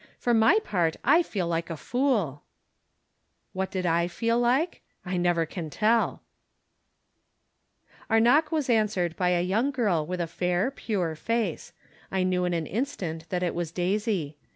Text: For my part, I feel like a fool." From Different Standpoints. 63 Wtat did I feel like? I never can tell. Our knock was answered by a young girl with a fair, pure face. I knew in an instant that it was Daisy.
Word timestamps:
For 0.17 0.33
my 0.33 0.57
part, 0.63 0.97
I 1.03 1.21
feel 1.21 1.47
like 1.47 1.69
a 1.69 1.77
fool." 1.77 2.41
From 3.53 3.65
Different 3.65 3.71
Standpoints. 3.83 3.83
63 3.83 3.83
Wtat 3.83 3.83
did 3.83 3.85
I 3.85 4.07
feel 4.31 4.39
like? 4.39 4.81
I 5.05 5.17
never 5.17 5.45
can 5.45 5.69
tell. 5.69 6.23
Our 8.09 8.19
knock 8.19 8.51
was 8.51 8.67
answered 8.67 9.15
by 9.15 9.29
a 9.29 9.43
young 9.43 9.69
girl 9.69 10.03
with 10.03 10.19
a 10.19 10.25
fair, 10.25 10.71
pure 10.71 11.15
face. 11.15 11.73
I 12.09 12.23
knew 12.23 12.45
in 12.45 12.55
an 12.55 12.65
instant 12.65 13.29
that 13.29 13.43
it 13.43 13.53
was 13.53 13.71
Daisy. 13.71 14.37